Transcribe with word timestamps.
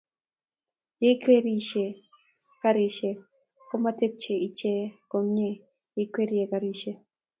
yoikwerie 1.03 1.55
iche 1.61 1.83
karishek 2.61 3.17
komatepche 3.67 4.33
iche 4.47 4.71
komnyei 5.09 5.55
kikwerie 5.93 6.43
karishek 6.51 6.97